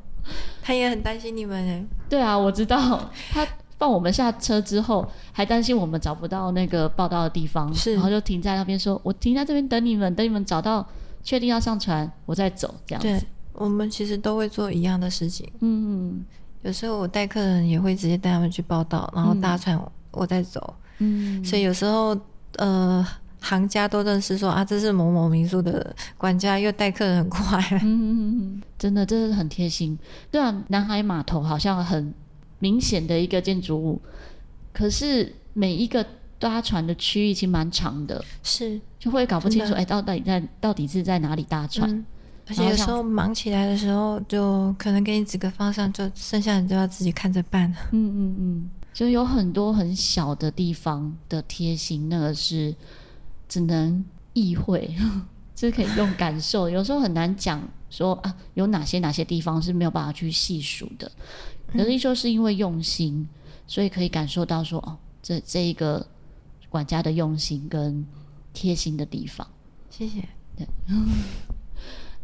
[0.61, 1.84] 她也很担心你们哎。
[2.08, 3.08] 对啊，我知道。
[3.30, 3.46] 她
[3.78, 10.86] 放我们下车之后，还担心我们找不到那个报到的地方，是，然后就停在那边说：“我停在这边等你们，等你们找到
[11.22, 13.08] 确定要上船，我再走。”这样子。
[13.08, 15.48] 对，我们其实都会做一样的事情。
[15.60, 16.24] 嗯，
[16.62, 20.74] 有时候我带客人也会直接带他们去报到，然后搭船我再走。
[20.98, 22.18] 嗯，所以有时候
[22.56, 23.06] 呃。
[23.40, 27.56] 行家都认识说啊，这是某某民宿的管家，又带客人很快。
[27.74, 29.96] 嗯嗯嗯，真的，这是很贴心。
[30.28, 32.12] 对啊，南海码头好像很
[32.59, 34.01] 明显的一个建筑物，
[34.73, 36.05] 可是每一个
[36.38, 41.90] 搭船的区域其实蛮长的，是就会搞不清楚，哎的，到底在到底是在哪里搭船？
[41.90, 42.05] 嗯、
[42.47, 47.73] 而且有时候忙起来的时候，就可能给你指个方向，就剩下你就要自己看着办。
[47.92, 52.75] 嗯嗯嗯，就有很多很小的地方的贴心，那个是。
[53.51, 54.94] 只能意会，
[55.57, 56.68] 是可以用感受。
[56.68, 61.11] 有时候很难讲说啊，有哪些哪些地方是没有办法去细数的。
[61.72, 63.28] 可是说是因为用心，
[63.66, 66.07] 所以可以感受到说哦，这这一个
[66.68, 68.07] 管家的用心跟
[68.52, 69.46] 贴心的地方。
[69.90, 70.20] 谢谢。
[70.57, 70.66] 对。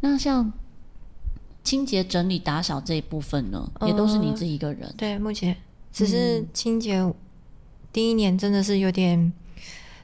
[0.01, 0.51] 那像
[1.63, 4.93] 清洁、整理、打扫这一部分呢，也都是你自己一个人。
[4.97, 5.55] 对，目前
[5.91, 7.13] 只是清洁
[7.91, 9.31] 第一年真的是有点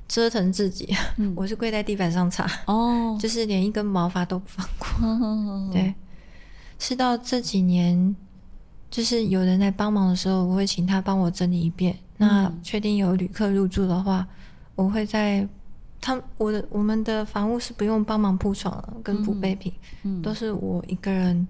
[0.07, 5.07] 折腾自己，嗯、 我是跪在地板上擦哦， 就是连一根毛发都不放过。
[5.07, 5.93] 哦、对，
[6.79, 8.15] 是到这几年，
[8.91, 11.97] 就是有人来帮忙的时候，我会请他帮我整理一遍。
[12.19, 14.27] 嗯、那确定有旅客入住的话，
[14.75, 15.47] 我会在。
[16.03, 21.47] 他我的我们的房屋是不用帮忙铺床跟补备品，嗯嗯、都是我一个人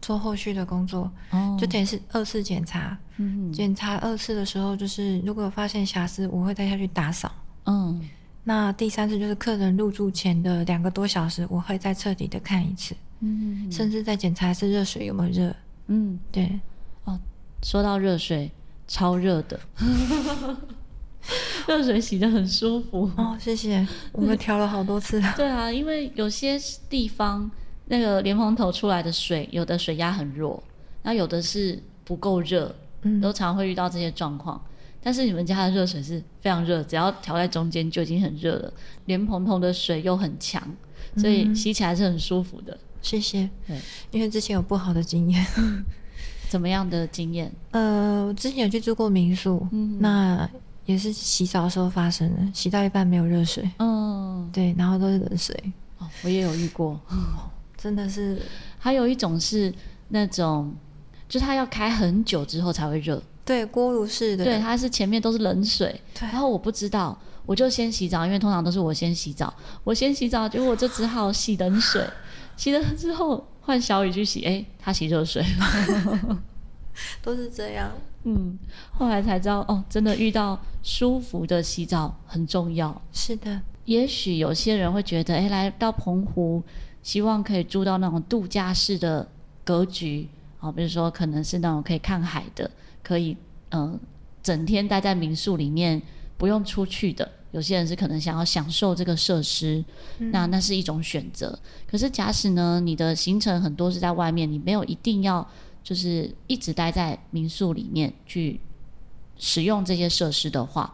[0.00, 2.96] 做后续的工作，哦、就等于是二次检查。
[3.18, 7.30] 嗯、检查二次的时候，就是如果发现瑕疵，我会再下去打扫。
[7.66, 8.00] 嗯，
[8.42, 12.96] 那第三次就是客人入住前的两个多小时，我会再彻底的看一次。
[13.20, 15.54] 嗯，甚至再检查一次热水有没有热。
[15.86, 16.60] 嗯，对。
[17.04, 17.18] 哦，
[17.62, 18.50] 说到热水，
[18.86, 19.60] 超热的。
[21.66, 23.86] 热水洗的很舒服哦，谢谢。
[24.12, 25.18] 我们调了好多次。
[25.34, 26.58] 对啊，因为有些
[26.90, 27.50] 地方
[27.86, 30.62] 那个莲蓬头出来的水，有的水压很弱，
[31.02, 34.62] 那有的是不够热，嗯，都常会遇到这些状况。
[35.02, 38.72] 但是你们家的热水是非常热，只要调在中间就已经很热了。
[39.06, 40.62] 莲蓬头的水又很强，
[41.16, 42.76] 所以洗起来是很舒服的。
[43.04, 43.48] 谢谢。
[43.68, 45.46] 对，因为之前有不好的经验。
[46.50, 47.52] 怎么样的经验？
[47.70, 50.50] 呃，我之前有去住过民宿，嗯，那。
[50.86, 55.58] 也是洗澡的时候发生的，洗到一半没有热水，嗯，对，然后都是冷水。
[55.96, 57.24] 哦，我也有遇过，嗯，
[57.74, 58.42] 真的是。
[58.78, 59.72] 还有一种是
[60.08, 60.74] 那种，
[61.26, 69.50] 就它要开很久之后才会热，对，锅炉式的，对，它是前面都是冷水，对，然后我不知道，我就先洗澡，因为通常都是我先洗澡，
[69.84, 72.06] 我先洗澡，结果我就只好洗冷水，
[72.56, 75.44] 洗了之后换小雨去洗，哎，他洗热水，
[77.22, 77.90] 都是这样。
[78.24, 78.58] 嗯，
[78.92, 83.02] 后来才知道哦，真的遇到舒服的洗澡很重要。
[83.12, 86.62] 是的，也许有些人会觉得，哎，来到澎湖，
[87.02, 89.28] 希望可以住到那种度假式的
[89.62, 92.70] 格局，啊、哦，比如说可能是那种可以看海的，
[93.02, 93.36] 可以
[93.70, 94.00] 嗯、呃，
[94.42, 96.00] 整天待在民宿里面
[96.38, 97.30] 不用出去的。
[97.54, 99.82] 有些人是可能想要享受这个设施，
[100.18, 101.58] 嗯、那那是一种选择。
[101.90, 105.48] 可是假使呢，你的行程很多是在外面，你没有一定要。
[105.84, 108.58] 就是一直待在民宿里面去
[109.36, 110.90] 使用这些设施的话，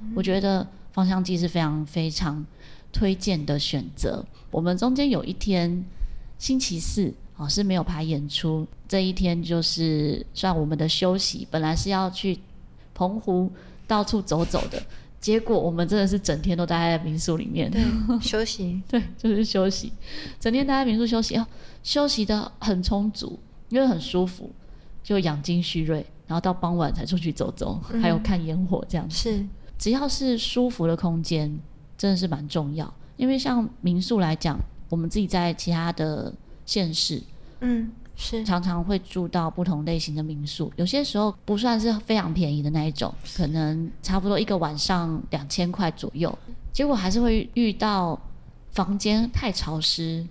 [0.00, 2.42] 嗯、我觉得芳香剂是非常非常
[2.90, 4.24] 推荐的选择。
[4.50, 5.84] 我们中间有一天
[6.38, 11.46] 星期四哦是没有排演出，这一天就是算我们的休息。
[11.50, 12.38] 本来是要去
[12.94, 13.52] 澎湖
[13.86, 14.82] 到处走走的，
[15.20, 17.82] 结果我们真的是整天都待在民宿里面，对，
[18.20, 19.92] 休息， 对，就是休息，
[20.38, 21.46] 整天待在民宿休息哦，
[21.82, 23.38] 休息的很充足。
[23.70, 24.50] 因为很舒服，
[25.00, 29.16] 就养精蓄锐，然后到傍晚才出去走走，嗯、还有看烟火这样子。
[29.16, 29.46] 是，
[29.78, 31.56] 只要是舒服的空间，
[31.96, 32.92] 真的是蛮重要。
[33.16, 36.34] 因为像民宿来讲，我们自己在其他的
[36.66, 37.22] 县市，
[37.60, 37.88] 嗯，
[38.22, 46.38] 是常常会住到不同类型的民宿，有些时候不算是非常便宜的那一种，可能差不多一个晚上两千块左右，
[46.70, 48.20] 结果还是会遇到
[48.72, 50.24] 房间太潮湿，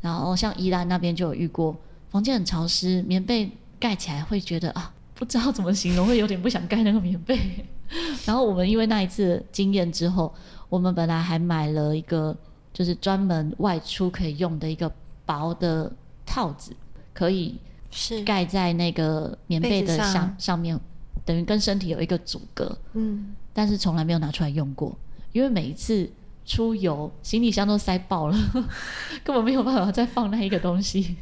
[0.00, 1.76] 然后像宜兰那边就有遇过。
[2.08, 7.38] 房间很潮湿，棉被盖起来会觉得啊，不知道怎么形容，会有点不想盖那个棉被。
[8.24, 10.32] 然后我们因为那一次经验之后，
[10.68, 12.34] 我们本来还买了一个
[12.72, 14.90] 就是专门外出可以用的一个
[15.26, 15.92] 薄的
[16.24, 16.74] 套子，
[17.16, 17.58] 可以
[17.90, 20.78] 是盖在那个棉被的上上，上面，
[21.24, 22.78] 等于跟身体有一个阻隔。
[22.92, 24.94] 嗯，但是从来没有拿出来用过，
[25.32, 26.10] 因为每一次
[26.44, 28.36] 出游行李箱都塞爆了，
[29.24, 31.16] 根本没有办法再放那一个东西。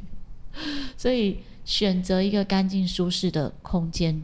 [0.96, 4.20] 所以选择一个干净舒适的空间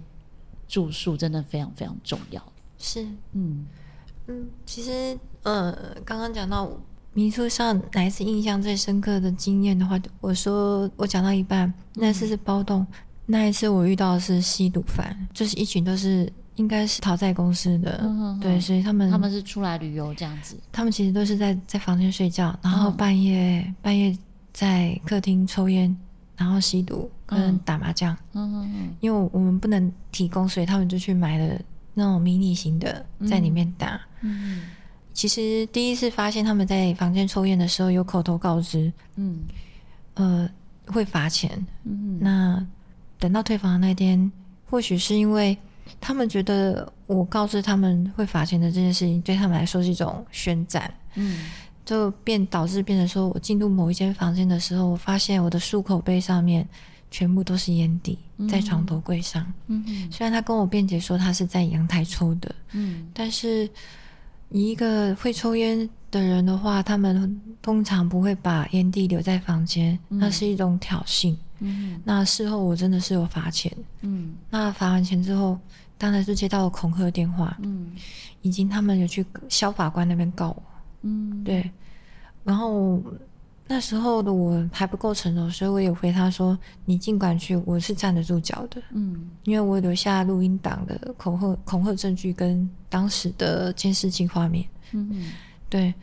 [0.66, 2.52] 住宿，真的非常非常重要。
[2.78, 3.66] 是，嗯
[4.26, 5.72] 嗯，其实呃，
[6.04, 6.70] 刚刚讲到
[7.12, 12.86] 民宿上哪一次印象最深刻的经验的话，我说我讲到一半，那次是包栋，嗯、
[13.26, 18.04] 那一次我遇到的是吸毒犯，就是一群都是应该是讨债公司的，
[18.40, 24.16] 对，所以他们他们是出来旅游这样子，他们其实都是在在房间睡觉，然后半夜、嗯、半夜
[24.52, 25.96] 在客厅抽烟。
[26.36, 31.60] 然后吸毒跟打麻将，嗯嗯嗯，因为我们不能提供，所以他们就去买了
[31.92, 34.00] 那种迷你型的，在里面打。
[34.22, 34.62] 嗯，
[35.12, 39.40] 其实第一次发现他们在房间抽烟的时候，有口头告知，嗯，
[40.14, 40.48] 呃，
[40.86, 41.50] 会罚钱。
[41.84, 42.66] 嗯，那
[43.18, 44.30] 等到退房的那天，
[44.66, 45.56] 或许是因为
[46.00, 50.92] 他们觉得我告知他们会罚钱的这件事情，对他们来说是一种宣战。
[51.14, 51.46] 嗯。
[51.82, 56.64] 就变导致变成说，我进入某一间房间的时候，我发现我的漱口杯上面
[57.10, 58.16] 全部都是烟蒂，
[58.48, 59.44] 在床头柜上。
[59.66, 60.12] 嗯嗯。
[60.12, 63.70] 虽然他跟我辩解说他是在阳台抽的，嗯，但是以
[64.50, 71.34] 一个会抽烟的人的话，他们通常不会把烟蒂留在房间，那是一种挑衅。
[71.60, 73.70] 嗯，那事后我真的是有罚钱。
[74.00, 75.58] 嗯，那罚完钱之后，
[75.96, 77.56] 当然是接到了恐吓电话。
[77.62, 77.92] 嗯，
[78.42, 80.62] 已经他们有去消法官那边告我。
[81.02, 81.70] 嗯，对，
[82.44, 83.02] 然后。
[83.72, 94.66] 那时候的我还不够成熟，所以我也回他说：“你尽管去，我是站得住脚的。”嗯，因为我留下录音档的恐吓恐吓证据跟当时的监视器画面。
[94.90, 95.32] 嗯嗯，
[95.68, 95.94] 对。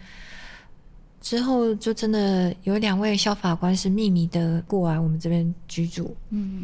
[1.20, 6.16] 之后就真的有两位消法官是秘密的过来我们这边居住。
[6.30, 6.64] 嗯。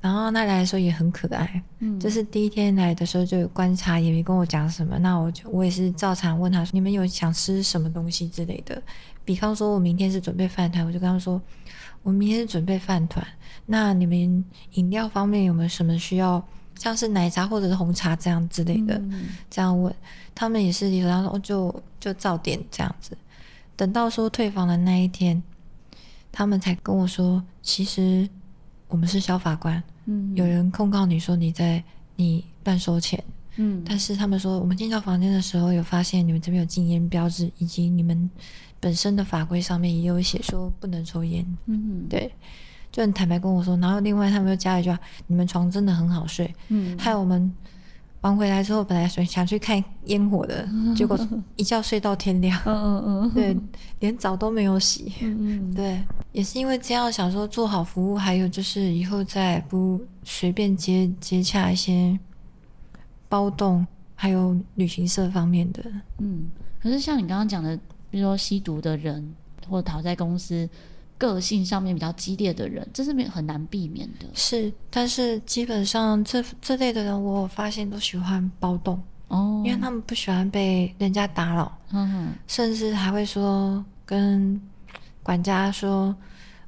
[0.00, 4.98] 然后那来的时候也很可爱，嗯，就是第一天来的时候就有观察，也没跟我讲什么。
[4.98, 8.82] 那我就我也是照常问他说：“你们有想吃什么东西之类的？”
[9.24, 11.40] 比方说，我明天是准备饭团，我就跟他们说
[12.02, 13.26] ：“我明天是准备饭团。
[13.66, 16.44] 那你们饮料方面有没有什么需要，
[16.76, 19.94] 像是奶茶或者是红茶这样之类的？”嗯、这样问
[20.34, 23.16] 他们也是理所当然说：“就就照点这样子。”
[23.76, 25.42] 等到说退房的那一天，
[26.30, 28.28] 他们才跟我说：“其实
[28.88, 31.82] 我们是消法官。”嗯，有人控告你说你在
[32.16, 33.22] 你乱收钱，
[33.54, 38.28] 嗯，但是他们说我们进到房间的时候有发现你们这边有禁烟标志，以及你们
[38.82, 42.30] 本身的法规上面也有写说不能抽烟，嗯，对，
[42.90, 47.50] 就很坦白跟我说，然后另外他们又加了一句话，你们床真的很好睡，嗯，害我们。
[48.22, 50.64] 玩回来之后，本来想想去看烟火的，
[50.94, 51.18] 结果
[51.56, 52.56] 一觉睡到天亮。
[52.64, 53.56] 嗯嗯嗯，对，
[53.98, 55.12] 连澡都没有洗。
[55.22, 62.16] 嗯嗯，对，也是因为这样，想说做好服务，还有就是以后再不随便接接洽一些
[63.28, 65.82] 包动，还有旅行社方面的。
[66.18, 66.44] 嗯，
[66.80, 67.76] 可是像你刚刚讲的，
[68.12, 69.34] 比如说吸毒的人
[69.68, 70.70] 或者讨债公司。
[71.18, 74.26] 个性上面比较激烈的人，这是没很难避免的。
[74.34, 84.60] 是，但是基本上这这类的人，我发现都喜欢暴动哦，因为他们不喜欢被人家打扰，嗯哼，甚至还会说跟
[85.22, 86.12] 管家说，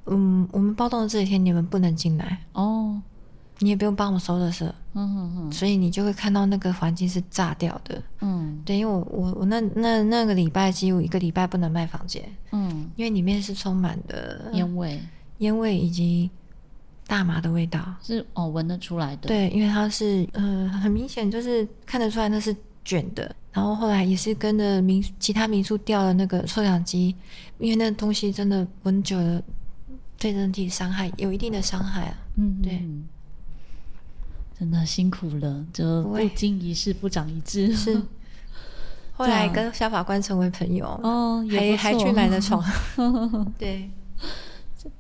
[0.06, 3.02] 嗯，我们暴动的这几天你们不能进来哦。
[3.60, 4.64] 你也不用帮我收垃圾，
[4.94, 15.00] 嗯哼哼，所以你就会看到那个环境是炸掉的，嗯，对，因为我我我那那那个礼拜几乎一个礼拜不能卖房间，嗯，因为里面是充满的烟味，
[15.38, 16.28] 烟味以及
[17.06, 27.14] 大麻的味道，是哦闻得出来的，对，因为它是呃很明显就是看得出来那是卷的，然后后来也是跟着民其他民宿调了那个臭氧机，
[27.58, 29.40] 因为那东西真的闻久了
[30.18, 32.82] 对人体伤害有一定的伤害啊，嗯，对。
[34.58, 37.74] 真的辛苦了，就不经一事不长一智。
[37.74, 38.00] 是，
[39.12, 42.64] 后来跟小法官成为朋友哦，还还去买了床。
[43.58, 43.90] 对，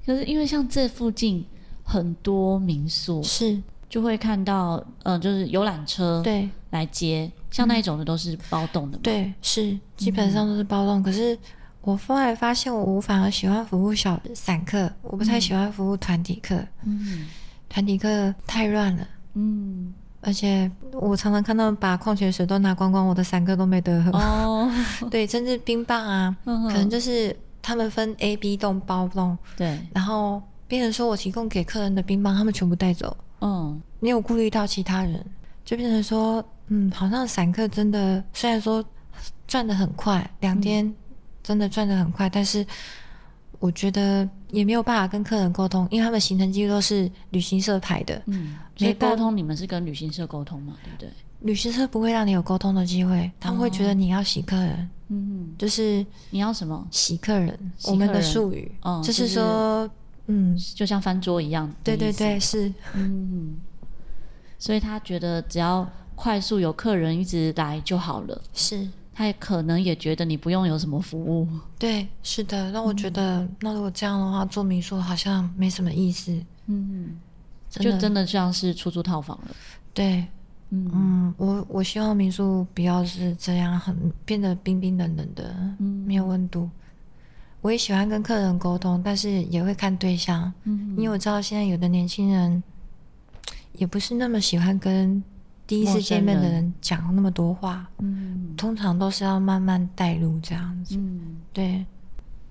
[0.04, 1.44] 可是因为像这附近
[1.84, 9.00] 很多民宿是就会看到，嗯、呃，就是游览车对来接，像那一种的都是包栋的嘛。
[9.04, 11.00] 对，是基本上都是包栋。
[11.00, 11.38] 嗯、可是
[11.82, 16.58] 我后来发现，我我反而喜欢服务小散客，我不太喜欢服务团体客。
[16.82, 17.26] 嗯，
[17.68, 19.06] 团体客太乱了。
[19.34, 24.10] 嗯，而且我常常看到把矿泉水都拿光光，我的散客都没得喝。
[24.12, 24.70] 哦，
[25.10, 33.16] 对，甚至冰棒啊，嗯、可能就是他们分 A、B 栋包栋，对，然后别人说我提供给客人的冰棒，他们全部带走。
[33.40, 35.24] 嗯，你有顾虑到其他人，
[35.64, 38.84] 就变成说，嗯，好像散客真的虽然说
[39.46, 40.94] 赚的很快，两天
[41.42, 42.66] 真的赚的很快，嗯、但是。
[43.64, 48.20] 我觉得也没有办法跟客人沟通，因为他们行程记录都是旅行社排的。
[48.26, 51.08] 嗯，所以沟通你们是跟旅行社沟通嘛，对不对？
[51.40, 54.90] 旅行社不会让你有沟通的机会，他们会觉得你要洗客人。
[55.08, 57.58] 嗯，就是你要什么洗客人？
[57.84, 59.88] 我们的术语，嗯，就是说，
[60.26, 61.72] 嗯，就像翻桌一样。
[61.82, 62.70] 对对对，是。
[62.92, 63.56] 嗯，
[64.58, 68.42] 所以他觉得只要快速有客人一直来就好了。
[68.52, 68.86] 是。
[69.14, 71.46] 他也可能也觉得你不用有什么服务，
[71.78, 72.72] 对，是的。
[72.72, 76.36] 那我觉得，嗯、那如果这样的话，做民宿好像没什么意思。
[76.66, 77.16] 嗯，
[77.70, 79.54] 真就真的像是出租套房了。
[79.92, 80.26] 对，
[80.70, 86.68] 嗯，嗯，我我希望民宿不要是这样，很变得冰冰冷冷的，嗯，没有温度。
[87.60, 92.60] 我也喜欢跟客人沟通，但是也会看对象，嗯，因为我知道现在有的年轻人
[93.74, 95.22] 也不是那么喜欢跟。
[95.66, 101.86] 第一次见面的人讲那么多话，嗯，通常都是要慢慢带入这样子，嗯，对。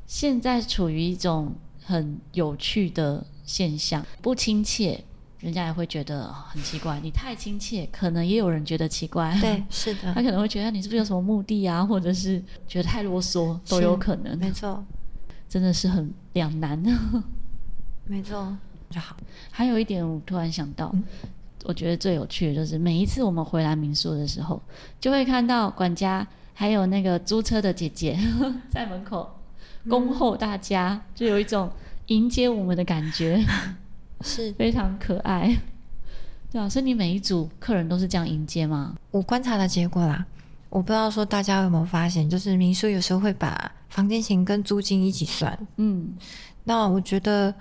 [0.05, 5.03] 现在处于一种很有趣的现象，不亲切，
[5.39, 6.99] 人家也会觉得很奇怪。
[7.01, 9.35] 你太亲切，可能也有人觉得奇怪。
[9.39, 14.37] 对， 是的，他可能会觉得你是不是有什么目的啊，或者是觉得太啰嗦，都有可能。
[14.37, 14.83] 没错，
[15.47, 16.81] 真的是很两难。
[18.05, 18.55] 没错，
[18.89, 19.15] 就好。
[19.49, 20.91] 还有一点，我突然想到。
[20.93, 21.03] 嗯
[21.65, 24.61] 我觉得最有趣的就是每一次我们回来民宿的时候，
[24.99, 28.19] 就会看到管家还有那个租车的姐姐
[28.69, 29.39] 在门口
[29.89, 31.71] 恭候大家，就有一种
[32.07, 33.43] 迎接我们的感觉。
[34.21, 35.57] 是 非常可爱。
[36.51, 38.95] 对啊，所以你每一组客人都是这样迎接吗？
[39.11, 40.25] 我观察的结果啦，
[40.69, 45.57] 我不知道说大家有没有发现，就是民宿有时候会把房间钱跟租金一起算。
[45.77, 46.13] 嗯，
[46.63, 47.53] 那我觉得。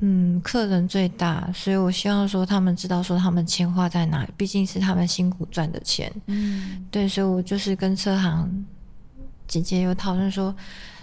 [0.00, 6.10] 嗯，客人最大，所以我希望说他们知道说他们钱花在哪里，毕竟是他们辛苦赚的钱。
[6.26, 8.48] 嗯，对，所以我就是跟车行
[9.46, 10.54] 姐姐有讨论说，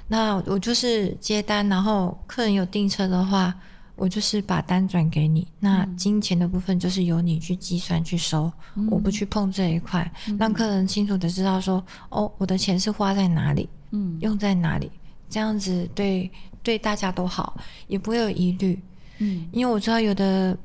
[0.08, 3.54] 那我就是接单，然后客人有订车的话，
[3.96, 14.92] 我就是把单转给你，那金钱的部分就是由你去计算去收，嗯、我不去碰这一块，嗯、让客人清楚的知道说，哦，我的钱是花在哪里，嗯，用在哪里，
[15.30, 16.30] 这样子对。
[16.64, 17.58] 对大家都好，
[17.88, 18.78] 也不会有疑虑。
[19.20, 20.58] 嗯，因为我知道有的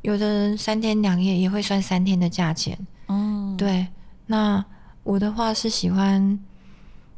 [0.00, 2.78] 有的人三天两夜也会算三天的价钱。
[3.08, 3.86] 哦，对。
[4.24, 4.64] 那
[5.02, 6.38] 我的话是喜欢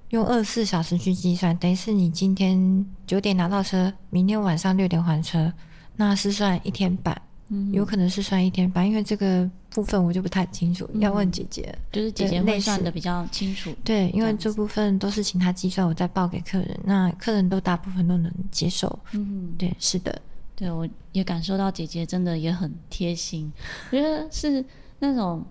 [0.09, 5.53] 用二十四小时去计算，等于是你今天九点拿到车，明天晚上六点还车，
[5.94, 7.16] 那是算一天半。
[7.50, 11.74] 嗯，有可能是算一天半，因为这个部分我就不太清楚，嗯、要问姐姐。
[11.90, 13.74] 就是姐姐会算的比较清楚。
[13.84, 16.78] 对，因为这部分都是请她计算，我再报给客人。
[16.84, 18.98] 那客人都大部分都能接受。
[19.12, 20.20] 嗯，对，是的。
[20.54, 23.52] 对，我也感受到姐姐真的也很贴心，
[23.90, 24.64] 我觉得是
[24.98, 25.44] 那种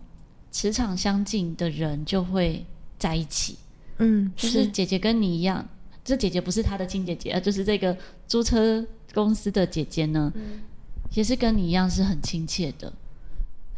[0.52, 2.66] 磁场相近的人就会
[2.98, 3.58] 在一起。
[3.98, 5.68] 嗯，就是姐姐跟你一样，
[6.04, 7.98] 这姐姐不是她的亲姐姐，就是这个
[8.28, 10.32] 租车公司的姐姐呢。
[10.36, 10.62] 嗯
[11.14, 12.94] 也是跟你一样是很亲切的，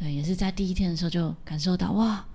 [0.03, 2.25] 对，也是在第一天的时候就感受到哇，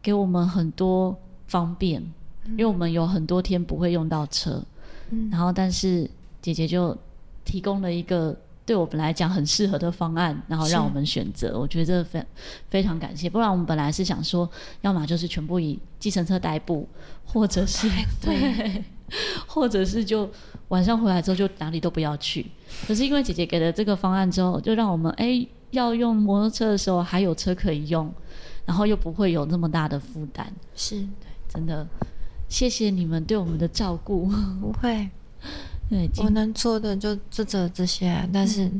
[0.00, 1.14] 给我们很多
[1.46, 2.00] 方便，
[2.46, 4.64] 嗯、因为我们有很多天不会用到车，
[5.10, 6.10] 嗯、然后但是
[6.40, 6.96] 姐姐就
[7.44, 12.24] 提供了一个对我们来讲很适合的方案，然后让我们选择，我觉得这非
[12.70, 14.48] 非常感谢，不然我们本来是想说，
[14.80, 16.88] 要么就是全部以计程车代步，
[17.26, 17.90] 或者是
[18.22, 18.84] 对，对，
[19.46, 20.30] 或者是就。
[20.68, 22.44] 晚上回来之后就哪里都不要去，
[22.86, 28.12] 可是因为姐姐给了这个方案之后，就让我们哎、欸、要用摩托车的时候还有车可以用，
[28.64, 30.52] 然后又不会有那么大的负担。
[30.74, 31.86] 是对，真的
[32.48, 34.26] 谢谢你们对我们的照顾。
[34.60, 35.08] 不会，
[35.90, 38.70] 对，我能做的就就这这些，但是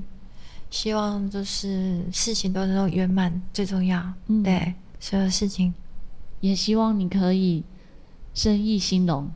[0.70, 4.02] 希望就是事情都能够圆满最重要。
[4.26, 5.72] 嗯，对，所有事情
[6.40, 7.64] 也希望你可以
[8.34, 9.30] 生意兴隆。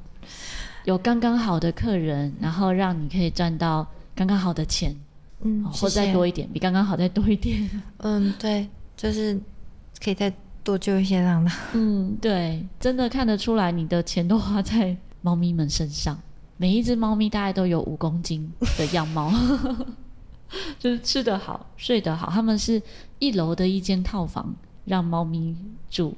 [0.85, 4.97] 有刚刚好的客人，然后让你可以赚到刚刚好的钱，
[5.43, 7.69] 嗯，或再多一点，比刚刚好再多一点。
[7.99, 9.39] 嗯，对，就是
[10.03, 10.33] 可以再
[10.65, 11.57] 多救一些让他。
[11.75, 16.19] 嗯，对，真的看得出来你的钱都花在猫咪们身上。
[16.57, 19.33] 每一只猫咪大概都有五公斤的样貌，
[20.79, 22.31] 就是吃得好，睡得好。
[22.31, 22.81] 他们是
[23.19, 25.57] 一楼的一间套房让猫咪
[25.91, 26.15] 住，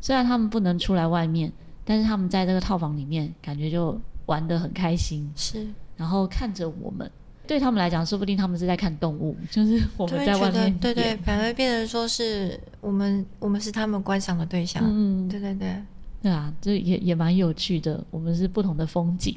[0.00, 1.52] 虽然他们不能出来外面。
[1.90, 5.66] 但是他们在这个套房里面，感觉就玩得很开心，是。
[5.96, 7.10] 然后看着我们，
[7.48, 15.82] 对他们来讲，说不定他们是在看动物，就是我们在外面，对对，反而变成说是我们，我们是他们观赏的对象，嗯，对对对，
[16.22, 18.04] 对啊，这也也蛮有趣的。
[18.10, 19.34] 我们是不同的风景，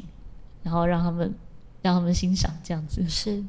[0.61, 1.33] 然后让他们
[1.81, 3.01] 让他们欣赏这样子。
[3.07, 3.41] 是。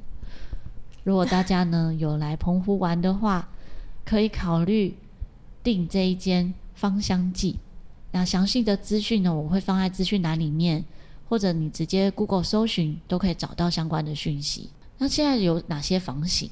[1.03, 3.49] 如果大家呢有来澎湖玩的话，
[4.05, 4.95] 可以考虑
[5.65, 7.59] 订这一间芳香记。
[8.13, 10.85] 那详细的资讯呢，我会放在资讯栏里面，
[11.33, 14.69] 或者你直接 Google 搜寻都可以找到相关的讯息。
[14.99, 16.51] 那现在有哪些房型？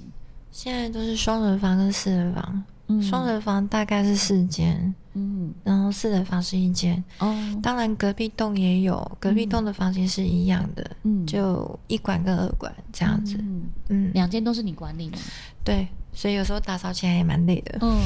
[0.50, 2.64] 现在都是双人房跟四人房。
[2.86, 7.04] 嗯，双人房大概是四间，嗯，然后四人房是一间。
[7.18, 13.36] 哦，当然隔壁栋也有，隔壁栋的房型是一样的，嗯，就一馆跟二馆这样子。
[13.38, 15.18] 嗯嗯，两间都是你管理吗？
[15.62, 17.78] 对，所以有时候打扫起来也蛮累的。
[17.82, 18.00] 嗯。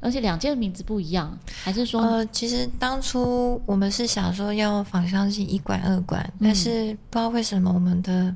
[0.00, 2.00] 而且两件的名字不一样，还是说？
[2.00, 8.34] 呃，其实当初我们是想说要仿香剂一馆二馆，嗯、但是不知道为什么我们的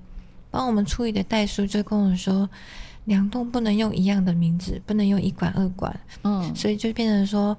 [0.50, 2.48] 帮我们处理的代书就跟我们说，
[3.04, 5.98] 两栋不能用一样的名字，不能用一馆二馆。
[6.24, 7.56] 嗯，所以就变成说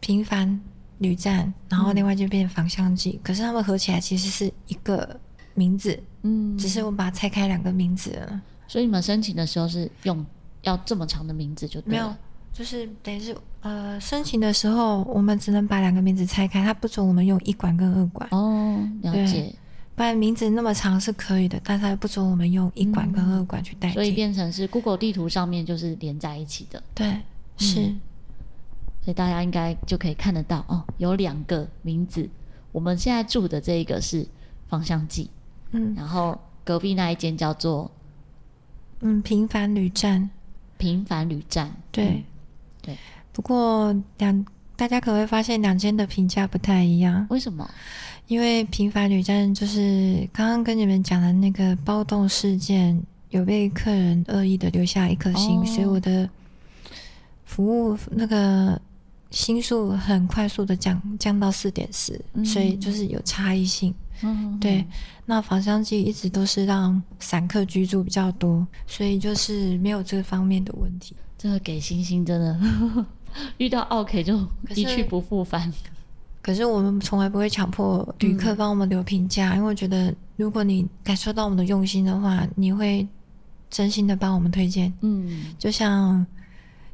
[0.00, 0.58] 平凡
[0.98, 3.12] 旅站，然后另外就变成芳香剂。
[3.12, 5.18] 嗯、可是他们合起来其实是一个
[5.54, 8.40] 名字，嗯，只是我们把它拆开两个名字了。
[8.66, 10.24] 所以你们申请的时候是用
[10.62, 12.18] 要这么长的名字就对了。
[12.56, 18.26] 就是等于是呃，申请的时候我们只能把两个名字拆开，它不准我们用一管跟二管。
[18.30, 19.54] 哦，了解。
[19.94, 23.94] 不然名字那么长是可以的，但是他不准我们用一管跟二管去代替。
[23.94, 26.82] 所以变成是 Google 地图上面就是连在一起的。
[26.94, 27.20] 对，
[27.58, 27.80] 是。
[27.80, 28.00] 嗯，
[29.02, 32.26] 所以大家应该就可以看得到哦，有两个名字。
[32.72, 34.26] 我们现在住的这一个是
[34.68, 35.30] 芳香剂，
[35.72, 37.90] 嗯，然后隔壁那一间叫做
[39.00, 40.30] 嗯平凡旅站，
[40.78, 42.06] 平凡旅站，对。
[42.06, 42.24] 嗯
[42.86, 42.96] 对，
[43.32, 47.26] 不过两大家可能会发现两间的评价不太一样。
[47.28, 47.68] 为什么？
[48.28, 56.28] 因为平凡旅站就是刚刚跟你们讲的那个暴动事件有被客人恶意的留下一颗星，哦、所以我的
[57.44, 58.80] 服务那个
[59.30, 63.94] 星数很快速的降降到四点四，所以就是有差异性。
[64.22, 64.84] 嗯，对。
[65.24, 71.14] 那房香剂一直都是让散客居住比较多，所以就是没有这方面的问题。
[71.46, 72.58] 这个给星星真的
[73.58, 74.36] 遇到 OK 就
[74.74, 75.72] 一去不复返。
[76.42, 83.06] 可是我们从来不会强迫旅客帮我们留评价，嗯、因为我觉得如果你感受到我们的用心的话，你会
[83.70, 84.92] 真心的帮我们推荐。
[85.02, 86.24] 嗯，就像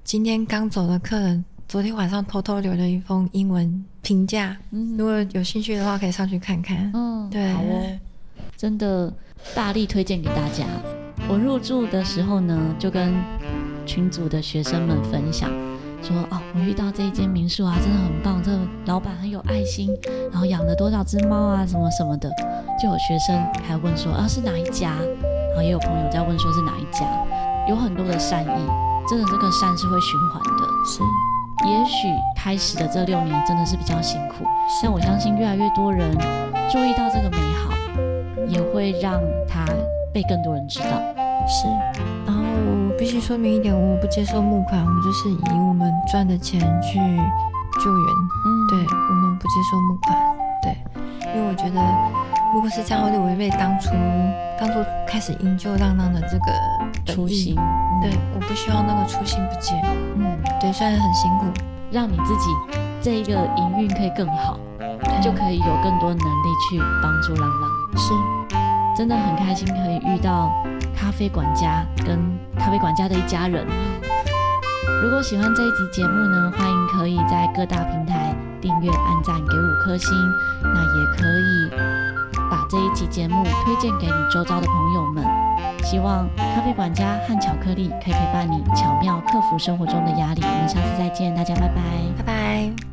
[0.04, 4.54] 今天刚走的客人，昨天晚上偷偷留了一封英文评价。
[4.70, 6.90] 嗯，如果有兴趣的话，可以上去看看。
[6.92, 7.98] 嗯，对，好哦，
[8.56, 9.10] 真的
[9.54, 10.66] 大力推荐给大家。
[11.28, 13.14] 我入住的时候呢，就跟
[13.86, 15.50] 群组的学生们分享。
[16.02, 19.96] 说哦，我遇到这一间民宿啊，真的很棒，这个老板很有爱心，
[20.32, 22.28] 然后养了多少只猫啊，什么什么的，
[22.82, 24.96] 就有学生还问说啊是哪一家，
[25.50, 27.06] 然后也有朋友在问说是哪一家，
[27.68, 28.66] 有很多的善意，
[29.08, 31.02] 真的这个善是会循环的，是，
[31.70, 34.44] 也许开始的这六年真的是比较辛苦，
[34.82, 36.10] 但我相信越来越多人
[36.68, 37.70] 注意到这个美好，
[38.48, 39.64] 也会让它
[40.12, 41.00] 被更多人知道，
[41.46, 42.11] 是。
[43.02, 45.36] 必须说明一点，我不接受募款，我们就是以
[45.68, 48.14] 我们赚的钱去救援。
[48.46, 50.16] 嗯，对，我们不接受募款。
[50.62, 50.76] 对，
[51.34, 51.82] 因为我觉得
[52.54, 53.90] 如果是这样，会违背当初
[54.56, 54.74] 当初
[55.04, 57.56] 开始营救浪浪的这个初心。
[58.00, 59.82] 对，我不希望那个初心不见。
[60.14, 61.46] 嗯，对，虽然很辛苦，
[61.90, 64.56] 让你自己这一个营运可以更好，
[65.20, 67.70] 就可以有更多能力去帮助浪浪。
[67.96, 68.14] 是，
[68.96, 70.52] 真的很开心可以遇到。
[71.02, 72.16] 咖啡管家跟
[72.56, 73.66] 咖啡管家的一家人。
[75.02, 80.14] 如果喜欢这一集节目呢，欢迎可以在各大平台订阅、按赞、给五颗星。
[80.62, 81.70] 那也可以
[82.48, 85.24] 把这一集节目推荐给你周遭的朋友们。
[85.82, 90.40] 希望咖啡管家和巧克力可以陪伴你，巧妙克服生活中的压力。
[90.40, 91.82] 我们下次再见，大家拜拜，
[92.18, 92.91] 拜拜。